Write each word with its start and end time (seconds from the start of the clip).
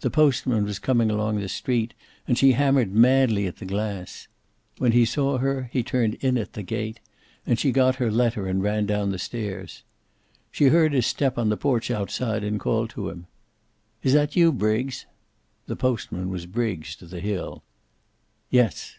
The 0.00 0.08
postman 0.08 0.64
was 0.64 0.78
coming 0.78 1.10
along 1.10 1.38
the 1.38 1.50
street, 1.50 1.92
and 2.26 2.38
she 2.38 2.52
hammered 2.52 2.94
madly 2.94 3.46
at 3.46 3.56
the 3.56 3.66
glass. 3.66 4.26
When 4.78 4.92
he 4.92 5.04
saw 5.04 5.36
her 5.36 5.68
he 5.70 5.82
turned 5.82 6.14
in 6.22 6.38
at 6.38 6.54
the 6.54 6.62
gate, 6.62 6.98
and 7.46 7.58
she 7.58 7.72
got 7.72 7.96
her 7.96 8.10
letter 8.10 8.46
and 8.46 8.62
ran 8.62 8.86
down 8.86 9.10
the 9.10 9.18
stairs. 9.18 9.82
She 10.50 10.68
heard 10.68 10.94
his 10.94 11.04
step 11.04 11.36
on 11.36 11.50
the 11.50 11.58
porch 11.58 11.90
outside, 11.90 12.42
and 12.42 12.58
called 12.58 12.88
to 12.96 13.10
him. 13.10 13.26
"Is 14.02 14.14
that 14.14 14.34
you, 14.34 14.50
Briggs?" 14.50 15.04
The 15.66 15.76
postman 15.76 16.30
was 16.30 16.46
"Briggs" 16.46 16.96
to 16.96 17.04
the 17.04 17.20
hill. 17.20 17.62
"Yes." 18.48 18.94